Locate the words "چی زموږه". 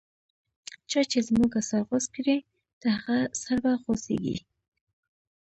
1.11-1.61